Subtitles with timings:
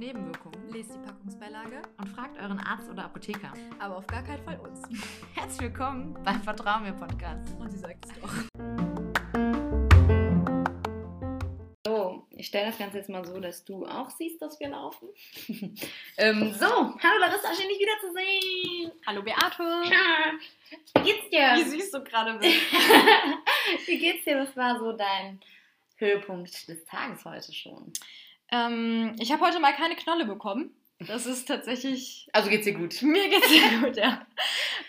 [0.00, 0.72] Nebenwirkungen.
[0.72, 3.52] Lest die Packungsbeilage, Und fragt euren Arzt oder Apotheker.
[3.78, 4.80] aber auf gar keinen Fall uns.
[5.34, 7.54] Herzlich willkommen beim Vertrauen mir Podcast.
[7.60, 8.32] Und sie sagt es doch.
[11.86, 15.06] So, ich stelle das Ganze jetzt mal so, dass du auch siehst, dass wir laufen.
[16.16, 18.92] ähm, so, hallo Larissa, schön dich wiederzusehen.
[19.06, 19.62] Hallo Beate.
[20.94, 21.56] Wie geht's dir?
[21.56, 22.56] Wie süß du gerade bist.
[23.86, 24.38] Wie geht's dir?
[24.38, 25.40] Was war so dein
[25.96, 27.92] Höhepunkt des Tages heute schon?
[28.52, 30.74] Ähm, ich habe heute mal keine Knolle bekommen.
[31.06, 32.28] Das ist tatsächlich.
[32.32, 33.00] Also geht's dir gut?
[33.02, 34.26] Mir geht's sehr gut, ja.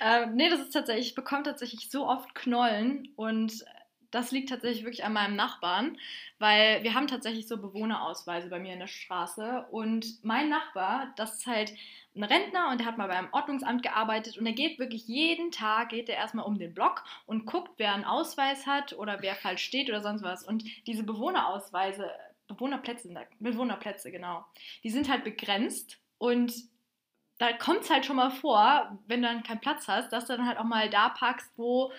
[0.01, 3.63] Ähm, nee, das ist tatsächlich, ich bekomme tatsächlich so oft Knollen und
[4.11, 5.97] das liegt tatsächlich wirklich an meinem Nachbarn,
[6.37, 11.35] weil wir haben tatsächlich so Bewohnerausweise bei mir in der Straße und mein Nachbar, das
[11.35, 11.73] ist halt
[12.13, 15.89] ein Rentner und der hat mal beim Ordnungsamt gearbeitet und er geht wirklich jeden Tag,
[15.89, 19.63] geht er erstmal um den Block und guckt, wer einen Ausweis hat oder wer falsch
[19.63, 20.43] steht oder sonst was.
[20.43, 22.11] Und diese Bewohnerausweise,
[22.53, 24.45] Bewohnerplätze, Bewohnerplätze, genau,
[24.83, 26.53] die sind halt begrenzt und
[27.37, 30.37] da kommt es halt schon mal vor, wenn du dann keinen Platz hast, dass du
[30.37, 31.91] dann halt auch mal da parkst, wo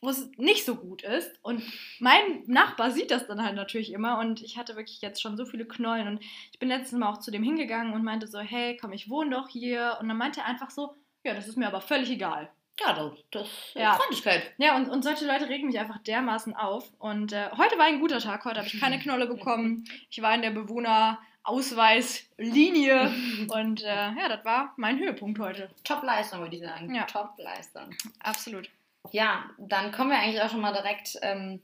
[0.00, 1.38] wo es nicht so gut ist.
[1.42, 1.62] Und
[1.98, 4.18] mein Nachbar sieht das dann halt natürlich immer.
[4.18, 6.08] Und ich hatte wirklich jetzt schon so viele Knollen.
[6.08, 9.10] Und ich bin letztes Mal auch zu dem hingegangen und meinte so, hey, komm, ich
[9.10, 9.98] wohne doch hier.
[10.00, 12.50] Und dann meinte er einfach so, ja, das ist mir aber völlig egal.
[12.80, 13.94] Ja, das, das Ja.
[13.94, 14.52] Freundlichkeit.
[14.58, 16.90] Ja, und, und solche Leute regen mich einfach dermaßen auf.
[16.98, 18.44] Und äh, heute war ein guter Tag.
[18.44, 19.84] Heute habe ich keine Knolle bekommen.
[20.08, 23.12] Ich war in der Bewohnerausweislinie.
[23.48, 25.70] und äh, ja, das war mein Höhepunkt heute.
[25.84, 26.94] Top-Leistung, würde ich sagen.
[26.94, 27.04] Ja.
[27.04, 27.94] Top-Leistung.
[28.20, 28.68] Absolut.
[29.12, 31.62] Ja, dann kommen wir eigentlich auch schon mal direkt ähm,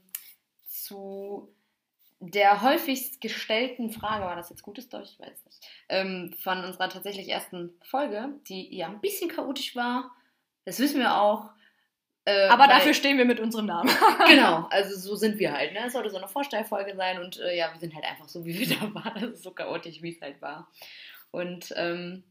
[0.67, 1.49] zu
[2.19, 5.11] der häufigst gestellten Frage, war das jetzt gutes Deutsch?
[5.13, 5.67] Ich weiß nicht.
[5.89, 10.11] Ähm, von unserer tatsächlich ersten Folge, die ja ein bisschen chaotisch war.
[10.67, 11.49] Das wissen wir auch.
[12.25, 13.89] Äh, Aber weil- dafür stehen wir mit unserem Namen.
[14.27, 15.71] Genau, also so sind wir halt.
[15.71, 15.79] Ne?
[15.85, 18.59] Es sollte so eine Vorstellfolge sein und äh, ja, wir sind halt einfach so, wie
[18.59, 19.21] wir da waren.
[19.21, 20.69] Das ist so chaotisch, wie es halt war.
[21.31, 22.25] Und ähm,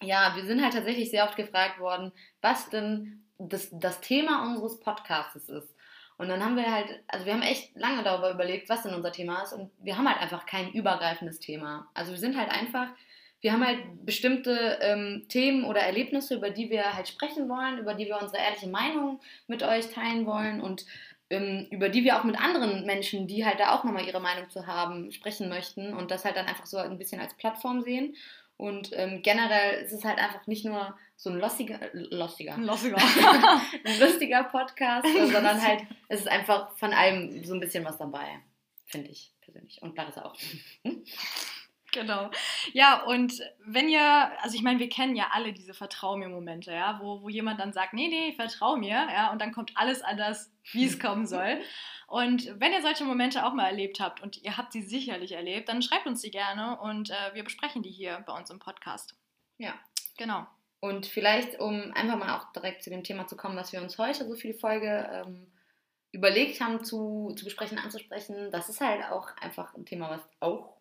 [0.00, 2.10] ja, wir sind halt tatsächlich sehr oft gefragt worden,
[2.40, 5.74] was denn das, das Thema unseres Podcasts ist.
[6.16, 9.12] Und dann haben wir halt, also wir haben echt lange darüber überlegt, was denn unser
[9.12, 9.52] Thema ist.
[9.52, 11.90] Und wir haben halt einfach kein übergreifendes Thema.
[11.92, 12.88] Also wir sind halt einfach,
[13.44, 17.92] wir haben halt bestimmte ähm, Themen oder Erlebnisse, über die wir halt sprechen wollen, über
[17.92, 20.86] die wir unsere ehrliche Meinung mit euch teilen wollen und
[21.28, 24.48] ähm, über die wir auch mit anderen Menschen, die halt da auch nochmal ihre Meinung
[24.48, 28.16] zu haben, sprechen möchten und das halt dann einfach so ein bisschen als Plattform sehen.
[28.56, 32.96] Und ähm, generell ist es halt einfach nicht nur so ein lostiger, äh, lostiger, Lossiger.
[33.84, 38.38] ein lustiger Podcast, sondern halt, es ist einfach von allem so ein bisschen was dabei,
[38.86, 39.82] finde ich persönlich.
[39.82, 40.34] Und Larissa auch.
[41.94, 42.30] Genau.
[42.72, 46.72] Ja, und wenn ihr, also ich meine, wir kennen ja alle diese Vertrau mir Momente,
[46.72, 50.02] ja, wo, wo jemand dann sagt, nee, nee, vertrau mir, ja, und dann kommt alles
[50.02, 51.60] anders, wie es kommen soll.
[52.06, 55.70] Und wenn ihr solche Momente auch mal erlebt habt und ihr habt sie sicherlich erlebt,
[55.70, 59.16] dann schreibt uns die gerne und äh, wir besprechen die hier bei uns im Podcast.
[59.56, 59.74] Ja.
[60.16, 60.46] Genau.
[60.80, 63.98] Und vielleicht, um einfach mal auch direkt zu dem Thema zu kommen, was wir uns
[63.98, 65.50] heute so für die Folge ähm,
[66.12, 70.73] überlegt haben zu, zu besprechen, anzusprechen, das ist halt auch einfach ein Thema, was auch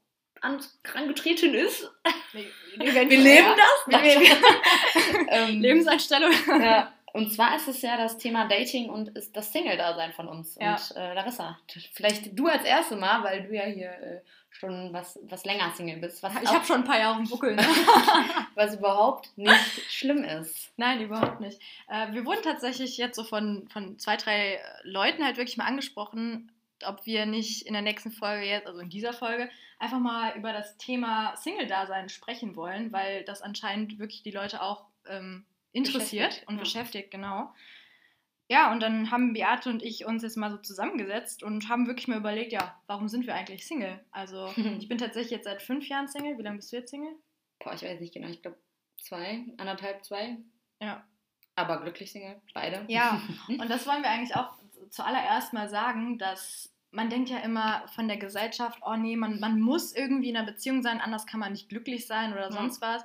[0.43, 1.89] angetreten ist.
[2.33, 3.87] Wir, Wir leben das.
[3.87, 6.31] Wir, wir, ähm, Lebenseinstellung.
[6.47, 10.57] ja, und zwar ist es ja das Thema Dating und ist das Single-Dasein von uns.
[10.59, 10.73] Ja.
[10.73, 11.57] Und äh, Larissa,
[11.93, 15.97] vielleicht du als erste Mal, weil du ja hier äh, schon was, was länger Single
[15.97, 17.55] bist, was, Ich habe schon ein paar Jahre im Buckel.
[17.55, 17.65] Ne?
[18.55, 20.71] was überhaupt nicht schlimm ist.
[20.77, 21.59] Nein, überhaupt nicht.
[21.87, 26.51] Äh, wir wurden tatsächlich jetzt so von, von zwei, drei Leuten halt wirklich mal angesprochen,
[26.85, 29.49] ob wir nicht in der nächsten Folge jetzt, also in dieser Folge,
[29.83, 34.85] einfach mal über das Thema Single-Dasein sprechen wollen, weil das anscheinend wirklich die Leute auch
[35.07, 36.59] ähm, interessiert Beschäftigt, und ja.
[36.61, 37.53] beschäftigt, genau.
[38.49, 42.07] Ja, und dann haben Beate und ich uns jetzt mal so zusammengesetzt und haben wirklich
[42.07, 43.99] mal überlegt, ja, warum sind wir eigentlich Single?
[44.11, 46.38] Also, ich bin tatsächlich jetzt seit fünf Jahren Single.
[46.38, 47.15] Wie lange bist du jetzt Single?
[47.59, 48.57] Boah, ich weiß nicht genau, ich glaube
[49.01, 50.38] zwei, anderthalb, zwei.
[50.81, 51.05] Ja.
[51.55, 52.85] Aber glücklich Single, beide.
[52.88, 54.53] Ja, und das wollen wir eigentlich auch
[54.89, 59.60] zuallererst mal sagen, dass man denkt ja immer von der Gesellschaft, oh nee, man, man
[59.60, 62.51] muss irgendwie in einer Beziehung sein, anders kann man nicht glücklich sein oder Ja.
[62.51, 63.04] sonst was.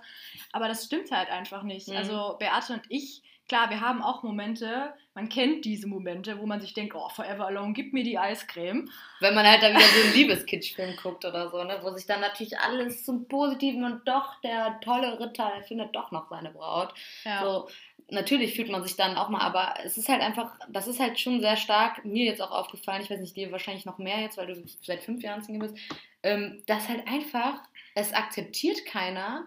[0.53, 1.89] Aber das stimmt halt einfach nicht.
[1.89, 1.97] Mhm.
[1.97, 6.61] Also Beate und ich, klar, wir haben auch Momente, man kennt diese Momente, wo man
[6.61, 8.91] sich denkt, oh, forever alone, gib mir die Eiscreme.
[9.21, 12.21] Wenn man halt dann wieder so einen Liebeskitschfilm guckt oder so, ne, wo sich dann
[12.21, 16.93] natürlich alles zum Positiven und doch der tolle Ritter, findet doch noch seine Braut.
[17.25, 17.43] Ja.
[17.43, 17.69] So,
[18.11, 21.19] natürlich fühlt man sich dann auch mal, aber es ist halt einfach, das ist halt
[21.21, 24.37] schon sehr stark, mir jetzt auch aufgefallen, ich weiß nicht, dir wahrscheinlich noch mehr jetzt,
[24.39, 25.79] weil du seit fünf Jahren Single bist,
[26.23, 27.61] ähm, dass halt einfach,
[27.95, 29.47] es akzeptiert keiner,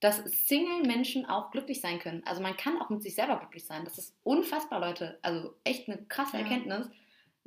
[0.00, 2.22] dass Single-Menschen auch glücklich sein können.
[2.24, 3.84] Also man kann auch mit sich selber glücklich sein.
[3.84, 5.18] Das ist unfassbar, Leute.
[5.20, 6.42] Also echt eine krasse Ja.
[6.42, 6.88] Erkenntnis.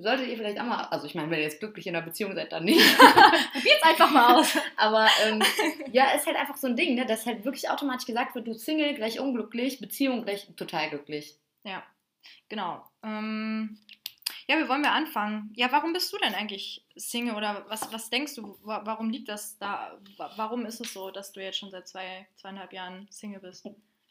[0.04, 2.36] Solltet ihr vielleicht auch mal, also ich meine, wenn ihr jetzt glücklich in einer Beziehung
[2.36, 2.80] seid, dann nicht.
[2.98, 4.58] Probiert's einfach mal aus.
[4.78, 5.42] Aber ähm,
[5.92, 8.54] ja, ist halt einfach so ein Ding, ne, dass halt wirklich automatisch gesagt wird, du
[8.54, 11.36] Single gleich unglücklich, Beziehung gleich total glücklich.
[11.64, 11.84] Ja,
[12.50, 12.84] genau.
[13.04, 13.80] Ähm,
[14.48, 15.52] ja, wie wollen wir anfangen?
[15.56, 19.30] Ja, warum bist du denn eigentlich Single oder was, was denkst du, wa- warum liegt
[19.30, 19.98] das da?
[20.18, 23.66] Wa- Warum ist es so, dass du jetzt schon seit zwei, zweieinhalb Jahren Single bist?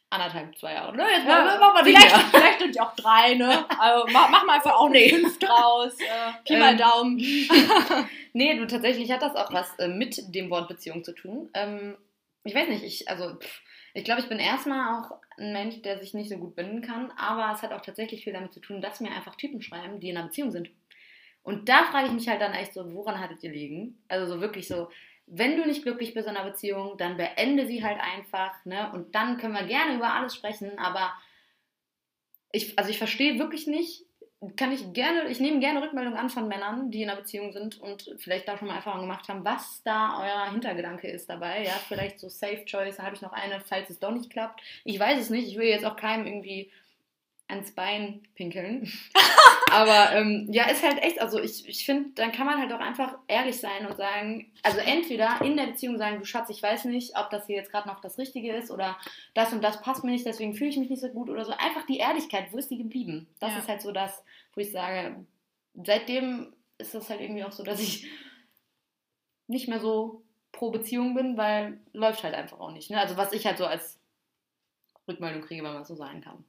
[0.08, 0.94] Anderthalb, zwei Jahre.
[0.96, 2.32] Ne, jetzt Ja, machen wir nicht vielleicht
[2.76, 3.64] ja auch drei, ne?
[3.78, 5.08] Also mach, mach mal einfach auch eine Nee.
[5.10, 5.94] fünf draus.
[5.98, 7.19] Äh, Pi mal Ähm, Daumen.
[8.34, 11.50] Nee, du, tatsächlich hat das auch was äh, mit dem Wort Beziehung zu tun.
[11.54, 11.96] Ähm,
[12.44, 13.60] ich weiß nicht, ich, also, pff,
[13.94, 17.10] ich glaube, ich bin erstmal auch ein Mensch, der sich nicht so gut binden kann,
[17.16, 20.08] aber es hat auch tatsächlich viel damit zu tun, dass mir einfach Typen schreiben, die
[20.08, 20.70] in einer Beziehung sind.
[21.42, 24.02] Und da frage ich mich halt dann echt so, woran hattet ihr liegen?
[24.08, 24.88] Also so wirklich so,
[25.26, 28.90] wenn du nicht glücklich bist in einer Beziehung, dann beende sie halt einfach, ne?
[28.92, 31.12] Und dann können wir gerne über alles sprechen, aber
[32.52, 34.04] ich, also ich verstehe wirklich nicht,
[34.56, 37.81] kann ich gerne, ich nehme gerne Rückmeldungen an von Männern, die in einer Beziehung sind
[37.81, 41.64] und vielleicht da schon mal Erfahrungen gemacht haben, was da euer Hintergedanke ist dabei.
[41.64, 44.60] Ja, vielleicht so Safe Choice, da habe ich noch eine, falls es doch nicht klappt.
[44.84, 46.72] Ich weiß es nicht, ich will jetzt auch keinem irgendwie
[47.46, 48.90] ans Bein pinkeln.
[49.72, 52.80] Aber ähm, ja, ist halt echt, also ich, ich finde, dann kann man halt auch
[52.80, 56.84] einfach ehrlich sein und sagen, also entweder in der Beziehung sagen, du Schatz, ich weiß
[56.86, 58.98] nicht, ob das hier jetzt gerade noch das Richtige ist oder
[59.34, 61.52] das und das passt mir nicht, deswegen fühle ich mich nicht so gut oder so.
[61.52, 63.28] Einfach die Ehrlichkeit, wo ist die geblieben?
[63.40, 63.58] Das Ja.
[63.58, 64.22] ist halt so das,
[64.54, 65.24] wo ich sage,
[65.74, 68.06] seitdem ist das halt irgendwie auch so, dass ich
[69.46, 70.22] nicht mehr so
[70.52, 72.90] pro Beziehung bin, weil läuft halt einfach auch nicht.
[72.90, 73.00] Ne?
[73.00, 73.98] Also was ich halt so als
[75.08, 76.44] Rückmeldung kriege, wenn man so sagen kann.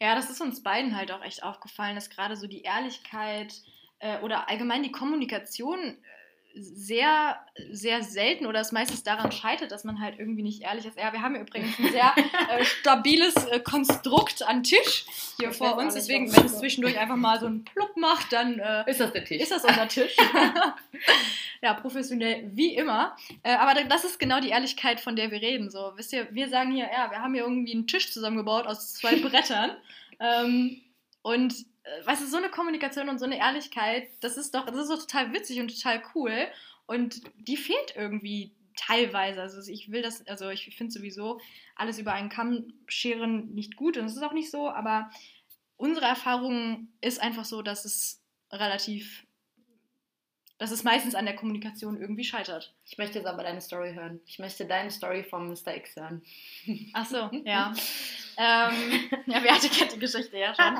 [0.00, 3.54] Ja, das ist uns beiden halt auch echt aufgefallen, dass gerade so die Ehrlichkeit
[3.98, 5.96] äh, oder allgemein die Kommunikation äh,
[6.54, 7.38] sehr,
[7.70, 10.98] sehr selten oder es meistens daran scheitert, dass man halt irgendwie nicht ehrlich ist.
[10.98, 12.14] Ja, wir haben übrigens ein sehr
[12.50, 15.06] äh, stabiles äh, Konstrukt an Tisch
[15.38, 15.94] hier Ich vor uns.
[15.94, 19.24] Deswegen, wenn es zwischendurch einfach mal so einen Plupp macht, dann äh, Ist das der
[19.24, 19.40] Tisch?
[19.40, 20.14] ist das unser Tisch.
[21.62, 23.16] ja, professionell wie immer.
[23.42, 25.70] Äh, aber das ist genau die Ehrlichkeit, von der wir reden.
[25.70, 28.94] So, wisst ihr, wir sagen hier, ja, wir haben hier irgendwie einen Tisch zusammengebaut aus
[28.94, 29.70] zwei Brettern.
[30.20, 30.80] ähm,
[31.22, 31.54] und
[32.04, 35.00] weißt du, so eine Kommunikation und so eine Ehrlichkeit, das ist doch, das ist doch
[35.00, 36.48] total witzig und total cool.
[36.86, 39.40] Und die fehlt irgendwie teilweise.
[39.40, 41.40] Also ich will das, also ich finde sowieso
[41.74, 45.10] alles über einen Kamm scheren nicht gut und es ist auch nicht so, aber
[45.76, 49.26] unsere Erfahrung ist einfach so, dass es relativ,
[50.62, 52.72] dass es meistens an der Kommunikation irgendwie scheitert.
[52.86, 54.20] Ich möchte jetzt aber deine Story hören.
[54.26, 55.74] Ich möchte deine Story vom Mr.
[55.76, 56.22] X hören.
[56.92, 57.72] Ach so, ja.
[58.36, 60.74] ähm, ja, wer hatte kennt die Geschichte ja schon.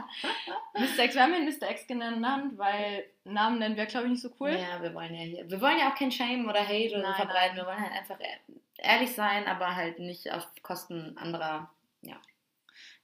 [0.74, 1.04] Mr.
[1.04, 1.68] X, wir haben ihn Mr.
[1.68, 4.50] X genannt, weil Namen nennen wäre, glaube ich, nicht so cool.
[4.52, 5.50] Ja, wir wollen ja hier.
[5.50, 7.56] Wir wollen ja auch kein Shame oder Hate oder Nein, verbreiten.
[7.56, 8.38] Wir wollen halt einfach ehr-
[8.78, 11.68] ehrlich sein, aber halt nicht auf Kosten anderer.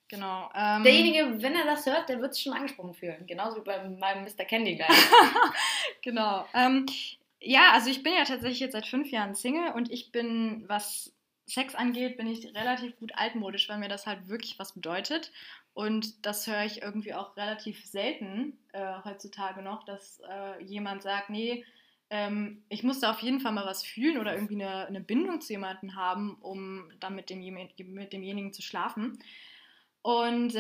[0.09, 0.51] Genau.
[0.55, 3.27] Ähm, Derjenige, wenn er das hört, der wird sich schon angesprochen fühlen.
[3.27, 4.45] Genauso wie bei meinem Mr.
[4.45, 4.87] Candy Guy.
[6.03, 6.47] Genau.
[6.55, 6.87] Ähm,
[7.41, 11.13] ja, also ich bin ja tatsächlich jetzt seit fünf Jahren Single und ich bin, was
[11.47, 15.33] Sex angeht, bin ich relativ gut altmodisch, weil mir das halt wirklich was bedeutet.
[15.75, 21.31] Und das höre ich irgendwie auch relativ selten äh, heutzutage noch, dass äh, jemand sagt,
[21.31, 21.65] nee,
[22.11, 25.41] ähm, ich muss da auf jeden Fall mal was fühlen oder irgendwie eine, eine Bindung
[25.41, 29.19] zu jemandem haben, um dann mit, dem, mit demjenigen zu schlafen.
[30.03, 30.59] Und äh,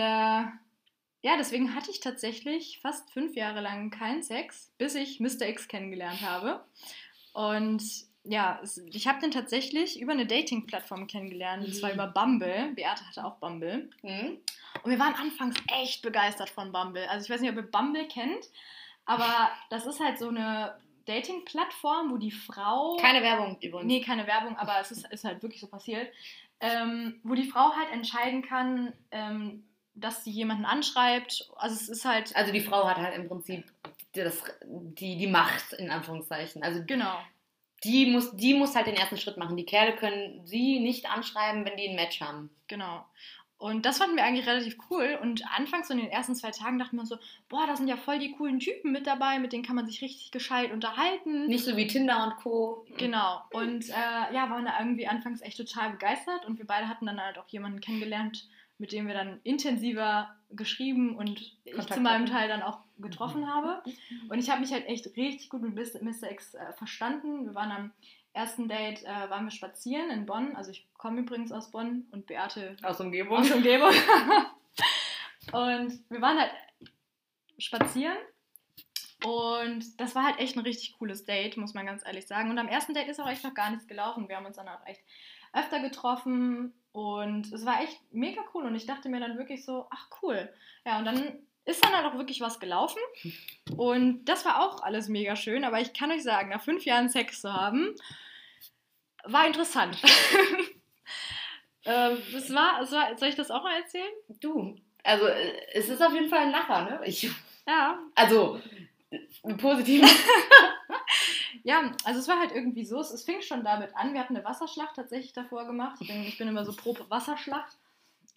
[1.20, 5.48] ja, deswegen hatte ich tatsächlich fast fünf Jahre lang keinen Sex, bis ich Mr.
[5.48, 6.64] X kennengelernt habe.
[7.32, 7.82] Und
[8.24, 8.60] ja,
[8.92, 11.94] ich habe den tatsächlich über eine Dating-Plattform kennengelernt, und zwar Mhm.
[11.94, 12.72] über Bumble.
[12.74, 13.88] Beate hatte auch Bumble.
[14.02, 14.38] Hm?
[14.82, 17.08] Und wir waren anfangs echt begeistert von Bumble.
[17.08, 18.44] Also ich weiß nicht, ob ihr Bumble kennt,
[19.06, 22.96] aber das ist halt so eine Dating-Plattform, wo die Frau...
[23.00, 23.86] Keine Werbung übrigens.
[23.86, 26.12] Nee, keine Werbung, aber es ist, ist halt wirklich so passiert.
[26.60, 31.50] Ähm, wo die Frau halt entscheiden kann, ähm, dass sie jemanden anschreibt.
[31.56, 32.34] Also es ist halt...
[32.34, 33.64] Also die Frau hat halt im Prinzip
[34.12, 36.62] das, die, die Macht, in Anführungszeichen.
[36.62, 37.18] Also Genau.
[37.84, 39.56] die muss, die muss halt den ersten Schritt machen.
[39.56, 42.50] Die Kerle können sie nicht anschreiben, wenn die ein Match haben.
[42.66, 43.04] Genau.
[43.58, 45.18] Und das fanden wir eigentlich relativ cool.
[45.20, 47.96] Und anfangs so in den ersten zwei Tagen dachten wir so, boah, da sind ja
[47.96, 51.46] voll die coolen Typen mit dabei, mit denen kann man sich richtig gescheit unterhalten.
[51.46, 52.86] Nicht so wie Tinder und Co.
[52.96, 53.42] Genau.
[53.50, 56.46] Und äh, ja, waren da irgendwie anfangs echt total begeistert.
[56.46, 58.48] Und wir beide hatten dann halt auch jemanden kennengelernt,
[58.78, 62.26] mit dem wir dann intensiver geschrieben und ich Kontakt zu meinem.
[62.26, 63.82] Teil dann auch getroffen habe.
[64.28, 66.30] Und ich habe mich halt echt richtig gut mit Mr.
[66.30, 67.44] X äh, verstanden.
[67.44, 67.92] Wir waren am
[68.32, 70.54] ersten Date, äh, waren wir spazieren in Bonn.
[70.56, 73.38] Also ich komme übrigens aus Bonn und Beate Aus Umgebung.
[73.38, 73.90] aus Umgebung.
[75.52, 76.52] und wir waren halt
[77.58, 78.16] spazieren.
[79.24, 82.50] Und das war halt echt ein richtig cooles Date, muss man ganz ehrlich sagen.
[82.50, 84.28] Und am ersten Date ist auch echt noch gar nichts gelaufen.
[84.28, 85.02] Wir haben uns dann auch echt
[85.52, 88.64] öfter getroffen und es war echt mega cool.
[88.66, 90.52] Und ich dachte mir dann wirklich so, ach cool.
[90.84, 93.00] Ja, und dann ist dann halt auch wirklich was gelaufen.
[93.76, 95.64] Und das war auch alles mega schön.
[95.64, 97.94] Aber ich kann euch sagen, nach fünf Jahren Sex zu haben,
[99.24, 99.96] war interessant.
[101.84, 104.12] ähm, war, es war, soll ich das auch mal erzählen?
[104.40, 104.76] Du.
[105.04, 107.00] Also, äh, es ist auf jeden Fall ein Lacher, ne?
[107.04, 107.30] Ich,
[107.66, 107.98] Ja.
[108.14, 108.60] also,
[109.10, 110.02] äh, positiv.
[111.64, 114.36] Ja, also es war halt irgendwie so, es, es fing schon damit an, wir hatten
[114.36, 115.98] eine Wasserschlacht tatsächlich davor gemacht.
[116.00, 117.76] Ich bin, ich bin immer so pro Wasserschlacht.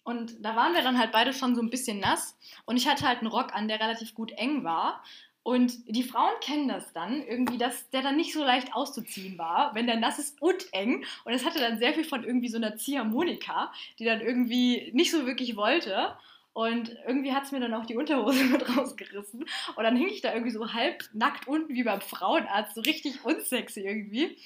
[0.04, 2.36] Und da waren wir dann halt beide schon so ein bisschen nass.
[2.64, 5.02] Und ich hatte halt einen Rock an, der relativ gut eng war.
[5.44, 9.74] Und die Frauen kennen das dann, irgendwie, dass der dann nicht so leicht auszuziehen war,
[9.74, 11.04] wenn der nass ist und eng.
[11.24, 15.10] Und es hatte dann sehr viel von irgendwie so einer Ziehharmonika, die dann irgendwie nicht
[15.10, 16.16] so wirklich wollte.
[16.52, 19.40] Und irgendwie hat es mir dann auch die Unterhose mit rausgerissen.
[19.74, 23.24] Und dann hing ich da irgendwie so halb nackt unten wie beim Frauenarzt, so richtig
[23.24, 24.36] unsexy irgendwie.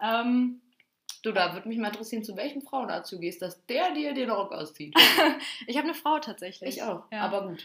[0.00, 0.60] Ähm,
[1.24, 4.28] Du, da würde mich mal interessieren, zu welchem Frauenarzt du gehst, dass der dir den
[4.30, 4.94] Rock auszieht.
[5.66, 6.76] ich habe eine Frau tatsächlich.
[6.76, 7.22] Ich auch, Ja.
[7.22, 7.64] aber gut.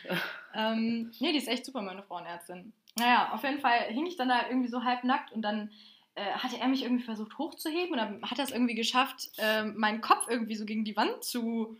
[0.55, 2.71] Ähm, nee, die ist echt super, meine Frauenärztin.
[2.97, 5.71] Naja, auf jeden Fall hing ich dann da irgendwie so halb nackt und dann
[6.15, 9.75] äh, hatte er mich irgendwie versucht hochzuheben und dann hat er es irgendwie geschafft, ähm,
[9.75, 11.77] meinen Kopf irgendwie so gegen die Wand zu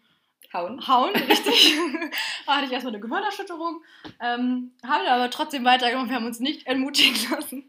[0.51, 0.85] Hauen.
[0.85, 1.77] hauen, richtig.
[2.45, 3.81] da hatte ich erstmal eine Gehirnerschütterung.
[4.19, 7.63] Ähm, haben wir aber trotzdem weitergemacht, wir haben uns nicht entmutigen lassen.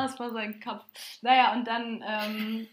[0.00, 0.84] Das war sein Kampf.
[1.20, 2.68] Naja, und dann ähm,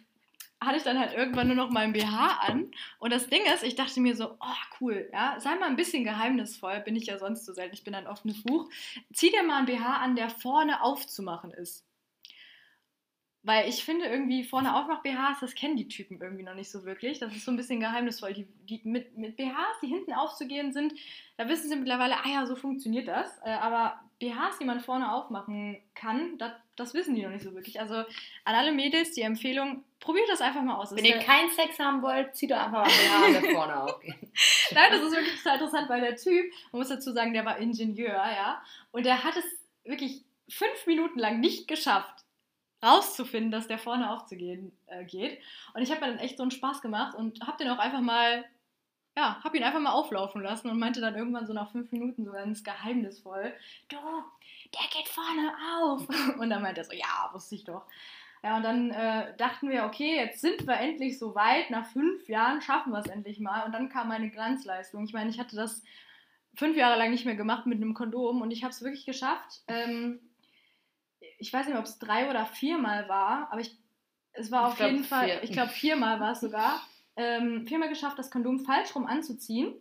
[0.62, 2.72] hatte ich dann halt irgendwann nur noch meinen BH an.
[3.00, 6.04] Und das Ding ist, ich dachte mir so, oh cool, ja, sei mal ein bisschen
[6.04, 8.70] geheimnisvoll, bin ich ja sonst so selten, ich bin ein offenes Buch.
[9.14, 11.86] Zieh dir mal einen BH an, der vorne aufzumachen ist.
[13.42, 17.20] Weil ich finde irgendwie vorne Aufmach-BHs, das kennen die Typen irgendwie noch nicht so wirklich.
[17.20, 18.34] Das ist so ein bisschen geheimnisvoll.
[18.34, 20.94] Die, die mit, mit BHs, die hinten aufzugehen sind,
[21.38, 23.30] da wissen sie mittlerweile, ah ja, so funktioniert das.
[23.46, 27.54] Äh, aber BHs, die man vorne aufmachen kann, das, das wissen die noch nicht so
[27.54, 27.80] wirklich.
[27.80, 30.96] Also an alle Mädels die Empfehlung, probiert das einfach mal aus.
[30.96, 34.20] Wenn ihr keinen Sex haben wollt, zieht doch einfach mal da vorne aufgehen.
[34.72, 37.58] Nein, das ist wirklich total interessant, weil der Typ, man muss dazu sagen, der war
[37.58, 38.62] Ingenieur, ja.
[38.92, 39.46] Und der hat es
[39.84, 42.26] wirklich fünf Minuten lang nicht geschafft,
[42.84, 45.40] rauszufinden, dass der vorne aufzugehen äh, geht.
[45.74, 48.02] Und ich habe mir dann echt so einen Spaß gemacht und habe den auch einfach
[48.02, 48.46] mal,
[49.20, 52.24] ja, habe ihn einfach mal auflaufen lassen und meinte dann irgendwann so nach fünf Minuten
[52.26, 53.54] so ganz geheimnisvoll,
[53.90, 56.08] du, der geht vorne auf.
[56.40, 57.84] Und dann meinte er so, ja, wusste ich doch.
[58.42, 62.30] Ja, und dann äh, dachten wir, okay, jetzt sind wir endlich so weit, nach fünf
[62.30, 63.66] Jahren schaffen wir es endlich mal.
[63.66, 65.04] Und dann kam meine Glanzleistung.
[65.04, 65.84] Ich meine, ich hatte das
[66.56, 69.62] fünf Jahre lang nicht mehr gemacht mit einem Kondom und ich habe es wirklich geschafft.
[69.68, 70.22] Ähm,
[71.38, 73.76] ich weiß nicht, ob es drei oder viermal war, aber ich,
[74.32, 75.44] es war Ich auf glaub, jeden Fall, vier.
[75.44, 76.80] ich glaube viermal war es sogar,
[77.20, 79.74] ähm, viermal geschafft, das Kondom falsch rum anzuziehen.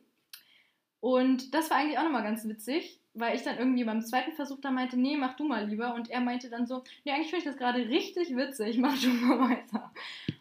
[1.01, 4.61] Und das war eigentlich auch nochmal ganz witzig, weil ich dann irgendwie beim zweiten Versuch
[4.61, 5.95] da meinte, nee, mach du mal lieber.
[5.95, 9.09] Und er meinte dann so, nee, eigentlich finde ich das gerade richtig witzig, mach du
[9.11, 9.93] mal weiter.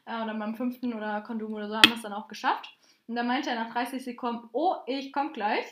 [0.08, 2.76] Ja, und dann beim fünften oder Kondom oder so haben wir es dann auch geschafft.
[3.06, 5.66] Und dann meinte er nach 30 Sekunden, oh, ich komm gleich.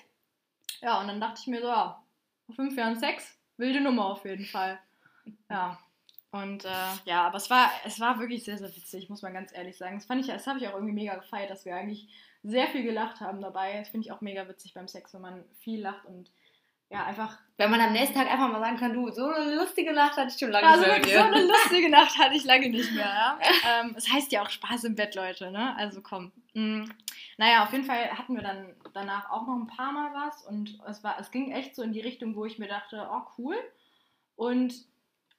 [0.82, 2.03] Ja, und dann dachte ich mir so, ja,
[2.46, 4.79] vor fünf Jahren Sex, wilde Nummer auf jeden Fall.
[5.50, 5.79] Ja.
[6.36, 6.70] Und äh,
[7.06, 9.96] ja, aber es war, es war wirklich sehr, sehr witzig, muss man ganz ehrlich sagen.
[9.96, 12.10] Das fand ich, das habe ich auch irgendwie mega gefeiert, dass wir eigentlich
[12.44, 13.80] sehr viel gelacht haben dabei.
[13.80, 16.30] Das finde ich auch mega witzig beim Sex, wenn man viel lacht und
[16.89, 17.39] ja, einfach.
[17.58, 20.27] Wenn man am nächsten Tag einfach mal sagen kann, du, so eine lustige Nacht hatte
[20.27, 23.06] ich schon lange Also nicht mehr so eine lustige Nacht hatte ich lange nicht mehr.
[23.06, 23.39] Ja?
[23.82, 25.74] ähm, es heißt ja auch Spaß im Bett, Leute, ne?
[25.77, 26.34] Also komm.
[26.54, 26.84] Mm.
[27.38, 30.77] Naja, auf jeden Fall hatten wir dann danach auch noch ein paar Mal was und
[30.86, 33.56] es war, es ging echt so in die Richtung, wo ich mir dachte, oh cool.
[34.36, 34.74] Und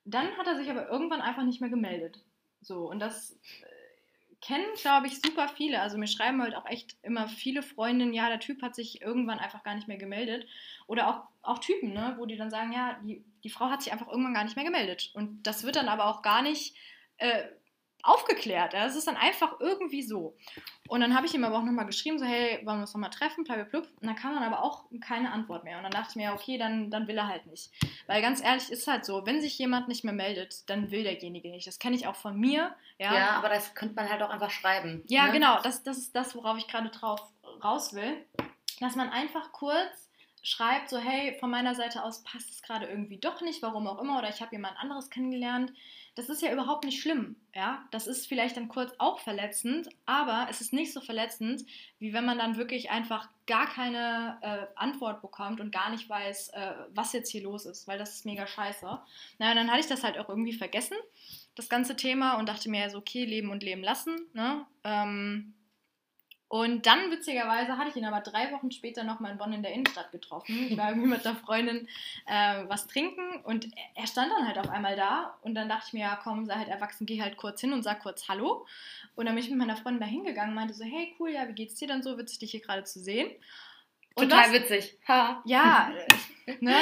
[0.07, 2.25] dann hat er sich aber irgendwann einfach nicht mehr gemeldet.
[2.63, 5.81] So, und das äh, kennen, glaube ich, super viele.
[5.81, 9.41] Also mir schreiben halt auch echt immer viele Freundinnen, ja, der Typ hat sich irgendwann
[9.41, 10.47] einfach gar nicht mehr gemeldet.
[10.87, 13.93] Oder auch, auch Typen, ne, wo die dann sagen, ja, die, die Frau hat sich
[13.93, 15.11] einfach irgendwann gar nicht mehr gemeldet.
[15.15, 16.77] Und das wird dann aber auch gar nicht
[17.19, 17.43] äh,
[18.07, 18.73] aufgeklärt.
[18.73, 18.85] Ja?
[18.85, 20.37] Das ist dann einfach irgendwie so.
[20.89, 23.11] Und dann habe ich ihm aber auch nochmal geschrieben, so, hey, wollen wir uns nochmal
[23.11, 23.89] treffen, blub.
[24.01, 25.77] Und dann kam dann aber auch keine Antwort mehr.
[25.79, 27.71] Und dann dachte ich mir, okay, dann, dann will er halt nicht.
[28.07, 31.51] Weil ganz ehrlich, ist halt so, wenn sich jemand nicht mehr meldet, dann will derjenige
[31.51, 31.67] nicht.
[31.67, 32.75] Das kenne ich auch von mir.
[32.99, 35.03] Ja, Ja, aber das könnte man halt auch einfach schreiben.
[35.09, 35.33] ja, ne?
[35.33, 37.21] genau, das, das ist das, worauf ich gerade drauf
[37.63, 38.25] raus will.
[38.81, 40.07] Dass man einfach kurz
[40.47, 44.01] schreibt, so hey, von meiner Seite aus passt es gerade irgendwie doch nicht, warum auch
[44.01, 45.73] immer, oder ich habe jemand anderes kennengelernt.
[46.17, 47.87] Das ist ja überhaupt nicht schlimm, ja.
[47.91, 51.65] Das ist vielleicht dann kurz auch verletzend, aber es ist nicht so verletzend,
[51.99, 56.49] wie wenn man dann wirklich einfach gar keine äh, Antwort bekommt und gar nicht weiß,
[56.55, 58.99] äh, was jetzt hier los ist, weil das ist mega scheiße.
[59.39, 60.97] Naja, dann hatte ich das halt auch irgendwie vergessen,
[61.55, 64.65] das ganze Thema, und dachte mir so, okay, leben und leben lassen, ne?
[64.85, 65.53] Ähm,
[66.49, 69.73] und dann, witzigerweise, hatte ich ihn aber drei Wochen später nochmal in Bonn in der
[69.73, 70.69] Innenstadt getroffen.
[70.71, 71.89] Ich war irgendwie mit einer Freundin
[72.27, 75.37] äh, was trinken und er- stand dann halt auf einmal da.
[75.43, 77.83] Und dann dachte ich mir, ja komm, sei halt erwachsen, geh halt kurz hin und
[77.83, 78.65] sag kurz Hallo.
[79.17, 81.49] Und dann bin ich mit meiner Freundin da hingegangen und meinte so, hey cool, ja,
[81.49, 82.17] wie geht's dir dann so?
[82.17, 83.29] Witzig, dich hier gerade zu sehen.
[84.15, 84.99] Und Total das- witzig.
[85.09, 85.43] Ha.
[85.47, 85.91] Ja,
[86.61, 86.77] ne?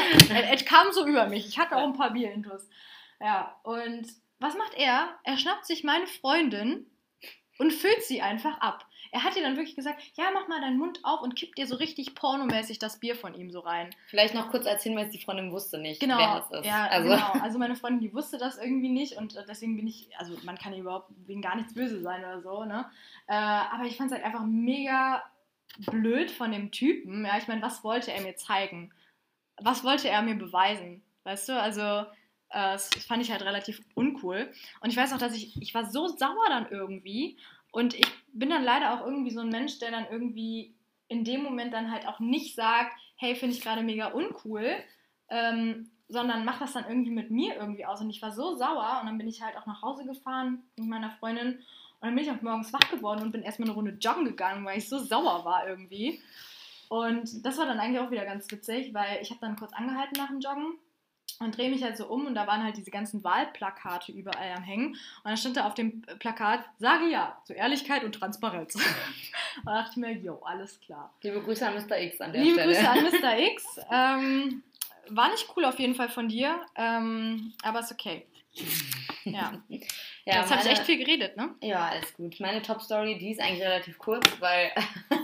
[0.52, 1.46] Es kam so über mich.
[1.48, 2.68] Ich hatte auch ein paar Bierintus.
[3.18, 4.06] Ja, und
[4.40, 5.08] was macht er?
[5.24, 6.84] Er schnappt sich meine Freundin
[7.58, 8.84] und füllt sie einfach ab.
[9.14, 11.68] Er hat ihr dann wirklich gesagt, ja, mach mal deinen Mund auf und kippt ihr
[11.68, 13.94] so richtig pornomäßig das Bier von ihm so rein.
[14.08, 16.66] Vielleicht noch kurz als Hinweis, die Freundin wusste nicht, Genau, wer es ist.
[16.66, 17.32] ja, also, genau.
[17.40, 20.74] Also meine Freundin, die wusste das irgendwie nicht und deswegen bin ich, also man kann
[20.74, 22.86] überhaupt wegen gar nichts böse sein oder so, ne?
[23.28, 25.22] Äh, aber ich fand es halt einfach mega
[25.78, 27.24] blöd von dem Typen.
[27.24, 28.92] Ja, ich meine, was wollte er mir zeigen?
[29.62, 31.04] Was wollte er mir beweisen?
[31.22, 34.52] Weißt du, also äh, das fand ich halt relativ uncool.
[34.80, 37.38] Und ich weiß auch, dass ich, ich war so sauer dann irgendwie
[37.70, 40.74] und ich bin dann leider auch irgendwie so ein Mensch, der dann irgendwie
[41.08, 44.74] in dem Moment dann halt auch nicht sagt, hey, finde ich gerade mega uncool,
[45.30, 48.00] ähm, sondern macht das dann irgendwie mit mir irgendwie aus.
[48.00, 50.88] Und ich war so sauer und dann bin ich halt auch nach Hause gefahren mit
[50.88, 51.58] meiner Freundin
[52.04, 54.64] und dann bin ich auch morgens wach geworden und bin erstmal eine Runde joggen gegangen,
[54.66, 56.20] weil ich so sauer war irgendwie.
[56.88, 60.18] Und das war dann eigentlich auch wieder ganz witzig, weil ich habe dann kurz angehalten
[60.18, 60.74] nach dem Joggen
[61.40, 64.62] und drehe mich halt so um und da waren halt diese ganzen Wahlplakate überall am
[64.62, 64.88] Hängen.
[64.88, 68.74] Und dann stand da auf dem Plakat, sage ja zu Ehrlichkeit und Transparenz.
[69.56, 71.12] und da dachte ich mir, jo, alles klar.
[71.22, 71.98] liebe Grüße an Mr.
[72.00, 72.74] X an der Liebe Stelle.
[72.74, 73.38] Grüße an Mr.
[73.38, 73.80] X.
[73.90, 74.62] Ähm,
[75.10, 78.26] war nicht cool auf jeden Fall von dir, ähm, aber ist okay.
[79.24, 81.54] Ja, Ja, jetzt habe ich echt viel geredet, ne?
[81.60, 82.38] Ja, alles gut.
[82.40, 84.70] Meine Top-Story, die ist eigentlich relativ kurz, weil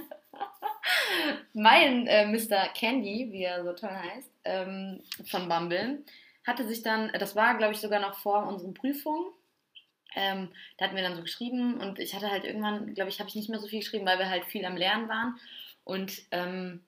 [1.53, 2.69] mein äh, Mr.
[2.75, 6.05] Candy, wie er so toll heißt, ähm, von Bumble,
[6.47, 9.27] hatte sich dann, das war glaube ich sogar noch vor unseren Prüfungen,
[10.17, 13.29] ähm, da hatten wir dann so geschrieben und ich hatte halt irgendwann, glaube ich, habe
[13.29, 15.39] ich nicht mehr so viel geschrieben, weil wir halt viel am Lernen waren
[15.85, 16.83] und ähm,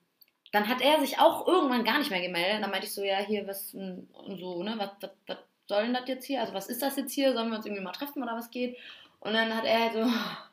[0.52, 2.62] dann hat er sich auch irgendwann gar nicht mehr gemeldet.
[2.62, 5.84] Dann meinte ich so, ja, hier, was, mm, und so, ne, was, was, was soll
[5.84, 6.40] denn das jetzt hier?
[6.40, 7.32] Also, was ist das jetzt hier?
[7.32, 8.76] Sollen wir uns irgendwie mal treffen oder was geht?
[9.20, 10.04] Und dann hat er halt so,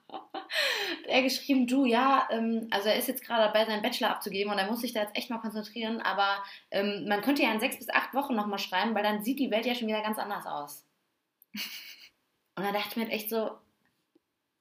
[1.08, 4.60] er geschrieben, du, ja, ähm, also er ist jetzt gerade dabei, seinen Bachelor abzugeben und
[4.60, 7.78] er muss sich da jetzt echt mal konzentrieren, aber ähm, man könnte ja in sechs
[7.78, 10.46] bis acht Wochen nochmal schreiben, weil dann sieht die Welt ja schon wieder ganz anders
[10.46, 10.86] aus.
[12.56, 13.52] Und dann dachte ich mir halt echt so,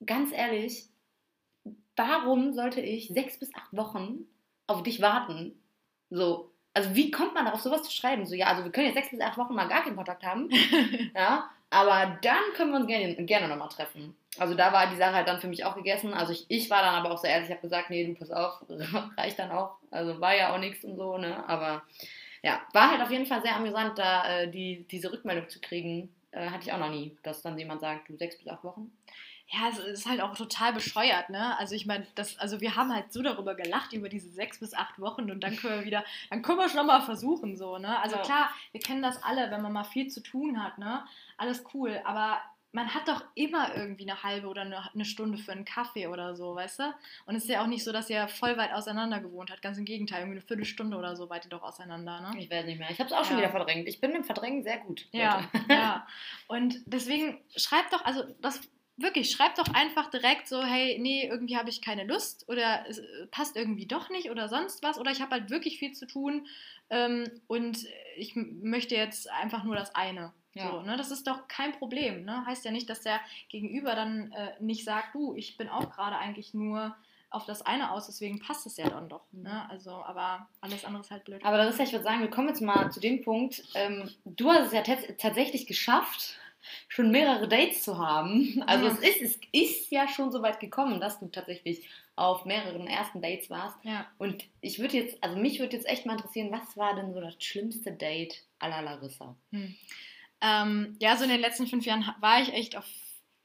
[0.06, 0.88] ganz ehrlich,
[1.96, 4.26] warum sollte ich sechs bis acht Wochen
[4.68, 5.60] auf dich warten?
[6.10, 8.24] So, also wie kommt man darauf, sowas zu schreiben?
[8.24, 10.48] So, ja, also wir können jetzt sechs bis acht Wochen mal gar keinen Kontakt haben,
[11.14, 14.16] ja, aber dann können wir uns gerne, gerne nochmal treffen.
[14.38, 16.14] Also da war die Sache halt dann für mich auch gegessen.
[16.14, 18.30] Also ich, ich war dann aber auch so ehrlich, ich habe gesagt, nee, du pass
[18.30, 18.62] auf,
[19.16, 19.76] reicht dann auch.
[19.90, 21.82] Also war ja auch nichts und so, ne, aber
[22.42, 26.14] ja, war halt auf jeden Fall sehr amüsant, da äh, die, diese Rückmeldung zu kriegen.
[26.30, 28.92] Äh, hatte ich auch noch nie, dass dann jemand sagt, du sechs bis acht Wochen.
[29.50, 31.58] Ja, es ist halt auch total bescheuert, ne?
[31.58, 34.74] Also ich meine, das, also wir haben halt so darüber gelacht, über diese sechs bis
[34.74, 37.98] acht Wochen und dann können wir wieder, dann können wir schon mal versuchen, so, ne?
[38.00, 38.22] Also Ja.
[38.22, 41.02] klar, wir kennen das alle, wenn man mal viel zu tun hat, ne?
[41.38, 42.40] Alles cool, aber
[42.72, 46.54] man hat doch immer irgendwie eine halbe oder eine, Stunde für einen Kaffee oder so,
[46.54, 46.94] weißt du?
[47.24, 49.78] Und es ist ja auch nicht so, dass ihr voll weit auseinander gewohnt habt, ganz
[49.78, 52.38] im Gegenteil, irgendwie eine Viertelstunde oder so wart ihr doch auseinander, ne?
[52.38, 52.90] Ich weiß nicht mehr.
[52.90, 53.44] Ich habe es auch schon Ja.
[53.44, 53.88] wieder verdrängt.
[53.88, 55.06] Ich bin im Verdrängen sehr gut.
[55.12, 56.06] Ja, ja.
[56.48, 58.60] Und deswegen schreibt doch, also das
[58.98, 62.98] wirklich, schreibt doch einfach direkt so, hey, nee, irgendwie habe ich keine Lust oder es
[62.98, 66.06] äh, passt irgendwie doch nicht oder sonst was oder ich habe halt wirklich viel zu
[66.06, 66.46] tun
[66.90, 70.32] ähm, und ich möchte jetzt einfach nur das eine.
[70.54, 70.70] Ja.
[70.70, 70.96] So, ne?
[70.96, 72.24] Das ist doch kein Problem.
[72.24, 72.44] Ne?
[72.44, 76.16] Heißt ja nicht, dass der Gegenüber dann äh, nicht sagt, du, ich bin auch gerade
[76.16, 76.96] eigentlich nur
[77.30, 79.26] auf das eine aus, deswegen passt es ja dann doch.
[79.32, 79.68] Ne?
[79.68, 81.44] Also, aber alles andere ist halt blöd.
[81.44, 83.62] Aber Larissa, ich würde sagen, wir kommen jetzt mal zu dem Punkt.
[83.74, 86.38] Ähm, du hast es ja tats- tatsächlich geschafft,
[86.88, 88.62] schon mehrere Dates zu haben.
[88.66, 88.92] Also Ja.
[88.92, 93.22] es, ist, es ist ja schon so weit gekommen, dass du tatsächlich auf mehreren ersten
[93.22, 93.76] Dates warst.
[93.84, 94.06] ja.
[94.18, 97.20] Und ich würde jetzt, also mich würde jetzt echt mal interessieren, was war denn so
[97.20, 99.36] das schlimmste Date à la Larissa?
[99.52, 99.74] Hm.
[100.40, 102.84] Ähm, ja, so in den letzten fünf Jahren war ich echt auf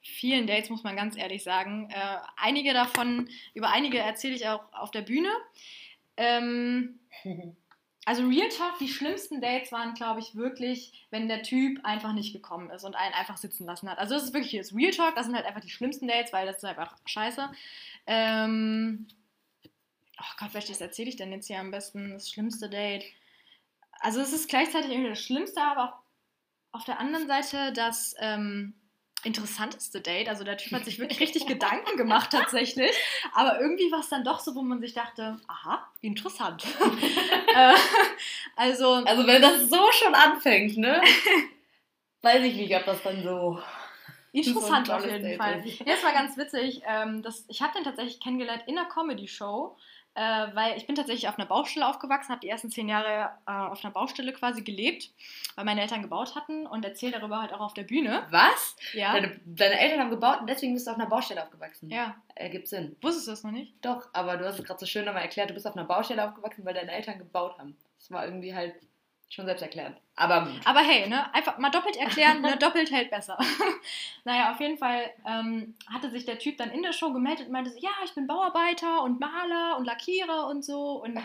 [0.02, 1.90] vielen Dates, muss man ganz ehrlich sagen.
[1.92, 5.30] Äh, einige davon, über einige erzähle ich auch auf der Bühne.
[6.18, 7.00] Ähm,
[8.06, 12.34] also Real Talk, die schlimmsten Dates waren, glaube ich, wirklich, wenn der Typ einfach nicht
[12.34, 13.98] gekommen ist und einen einfach sitzen lassen hat.
[13.98, 16.46] Also das ist wirklich das Real Talk, das sind halt einfach die schlimmsten Dates, weil
[16.46, 17.50] das ist einfach scheiße.
[18.08, 19.08] Ähm,
[20.20, 22.12] oh Gott, welches erzähle ich denn jetzt hier am besten?
[22.12, 23.06] Das schlimmste Date.
[24.00, 26.04] Also es ist gleichzeitig irgendwie das Schlimmste, aber auch
[26.74, 28.74] auf der anderen Seite das ähm,
[29.24, 30.30] interessanteste Date.
[30.30, 32.92] Also der Typ hat sich wirklich richtig Gedanken gemacht tatsächlich.
[33.34, 36.66] Aber irgendwie war es dann doch so, wo man sich dachte, aha, interessant.
[37.56, 37.74] äh,
[38.56, 41.02] also, Also wenn das so schon anfängt, ne?
[42.22, 43.60] Weiß ich nicht, ob das dann so...
[44.32, 45.66] interessant so auf jeden Date Fall.
[45.66, 45.80] ist.
[45.80, 46.82] Ja, es war ganz witzig.
[46.88, 49.76] Ähm, das, ich habe den tatsächlich kennengelernt in einer Comedy-Show.
[50.16, 53.52] Äh, weil ich bin tatsächlich auf einer Baustelle aufgewachsen, habe die ersten zehn Jahre äh,
[53.52, 55.12] auf einer Baustelle quasi gelebt,
[55.56, 58.28] weil meine Eltern gebaut hatten und erzähle darüber halt auch auf der Bühne.
[58.30, 58.76] Was?
[58.94, 59.14] Ja.
[59.14, 61.90] Deine, deine Eltern haben gebaut und deswegen bist du auf einer Baustelle aufgewachsen.
[61.90, 62.16] Ja.
[62.36, 62.96] Ergibt Sinn.
[63.02, 63.74] Wusstest du das noch nicht?
[63.82, 66.28] Doch, aber du hast es gerade so schön nochmal erklärt, du bist auf einer Baustelle
[66.28, 67.76] aufgewachsen, weil deine Eltern gebaut haben.
[67.98, 68.76] Das war irgendwie halt
[69.34, 69.98] schon selbst erklärt.
[70.16, 70.62] Aber gut.
[70.66, 73.38] Aber hey, ne, einfach mal doppelt erklären, ne, doppelt hält besser.
[74.24, 77.52] naja, auf jeden Fall ähm, hatte sich der Typ dann in der Show gemeldet und
[77.52, 81.04] meinte so, ja, ich bin Bauarbeiter und Maler und Lackierer und so.
[81.04, 81.20] Und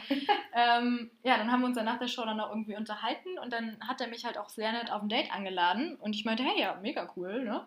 [0.55, 3.53] ähm, ja, dann haben wir uns dann nach der Show dann auch irgendwie unterhalten und
[3.53, 6.43] dann hat er mich halt auch sehr nett auf ein Date eingeladen und ich meinte,
[6.43, 7.67] hey, ja, mega cool, ne?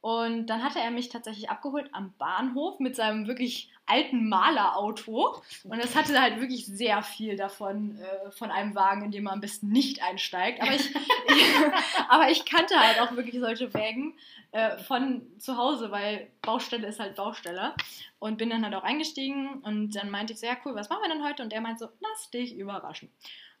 [0.00, 5.42] Und dann hatte er mich tatsächlich abgeholt am Bahnhof mit seinem wirklich alten Malerauto.
[5.64, 9.34] Und es hatte halt wirklich sehr viel davon, äh, von einem Wagen, in dem man
[9.34, 10.62] am besten nicht einsteigt.
[10.62, 11.44] Aber ich, ich,
[12.08, 14.14] aber ich kannte halt auch wirklich solche Wägen
[14.52, 17.74] äh, von zu Hause, weil Baustelle ist halt Baustelle.
[18.18, 21.00] Und bin dann halt auch eingestiegen und dann meinte ich so, ja cool, was machen
[21.02, 21.42] wir denn heute?
[21.42, 23.10] Und er meinte so, lass dich überraschen.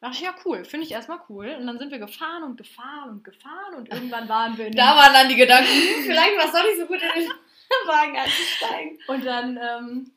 [0.00, 1.54] Da dachte ich, ja cool, finde ich erstmal cool.
[1.58, 4.96] Und dann sind wir gefahren und gefahren und gefahren und irgendwann waren wir in Da
[4.96, 7.28] waren dann die Gedanken, hm, vielleicht war es doch nicht so gut, in den
[7.86, 8.98] Wagen einzusteigen.
[9.08, 10.12] Und dann ähm,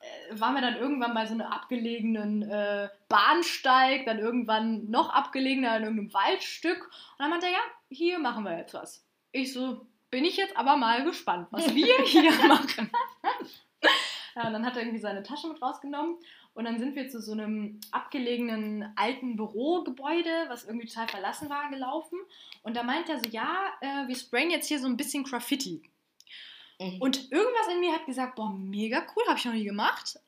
[0.00, 5.76] äh, waren wir dann irgendwann bei so einem abgelegenen äh, Bahnsteig, dann irgendwann noch abgelegener
[5.76, 6.82] in irgendeinem Waldstück.
[6.82, 9.06] Und dann meinte er, ja, hier machen wir jetzt was.
[9.30, 12.90] Ich so, bin ich jetzt aber mal gespannt, was wir hier machen.
[14.34, 16.16] ja, und dann hat er irgendwie seine Tasche mit rausgenommen
[16.54, 21.70] und dann sind wir zu so einem abgelegenen alten Bürogebäude, was irgendwie total verlassen war,
[21.70, 22.18] gelaufen.
[22.62, 25.82] Und da meint er so, ja, äh, wir sprayen jetzt hier so ein bisschen Graffiti.
[26.80, 27.00] Mhm.
[27.00, 30.18] Und irgendwas in mir hat gesagt, boah, mega cool, habe ich noch nie gemacht.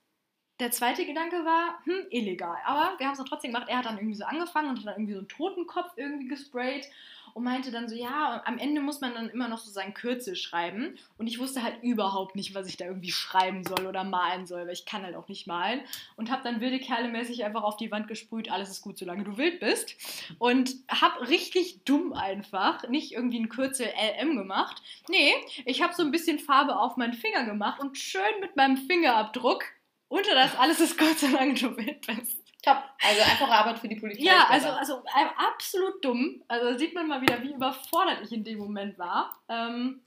[0.60, 2.58] Der zweite Gedanke war, hm, illegal.
[2.66, 3.68] Aber wir haben es trotzdem gemacht.
[3.68, 6.86] Er hat dann irgendwie so angefangen und hat dann irgendwie so einen Totenkopf irgendwie gesprayt
[7.34, 10.36] und meinte dann so, ja, am Ende muss man dann immer noch so sein Kürzel
[10.36, 10.96] schreiben.
[11.18, 14.62] Und ich wusste halt überhaupt nicht, was ich da irgendwie schreiben soll oder malen soll,
[14.62, 15.80] weil ich kann halt auch nicht malen.
[16.16, 19.24] Und habe dann wilde Kerle mäßig einfach auf die Wand gesprüht, alles ist gut, solange
[19.24, 19.96] du wild bist.
[20.38, 23.88] Und habe richtig dumm einfach nicht irgendwie ein Kürzel
[24.20, 24.82] LM gemacht.
[25.08, 25.32] Nee,
[25.64, 29.64] ich habe so ein bisschen Farbe auf meinen Finger gemacht und schön mit meinem Fingerabdruck
[30.10, 32.39] unter das alles ist gut, solange du wild bist.
[32.62, 32.82] Top.
[33.02, 34.22] Also einfache Arbeit für die Polizei.
[34.22, 36.42] Ja, also, also äh, absolut dumm.
[36.48, 39.40] Also sieht man mal wieder, wie überfordert ich in dem Moment war.
[39.48, 40.02] Ähm,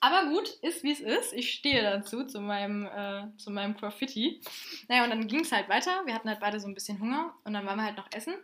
[0.00, 1.32] aber gut, ist wie es ist.
[1.32, 4.40] Ich stehe dazu, zu meinem, äh, zu meinem Graffiti.
[4.88, 6.02] Naja, und dann ging es halt weiter.
[6.04, 8.34] Wir hatten halt beide so ein bisschen Hunger und dann waren wir halt noch essen.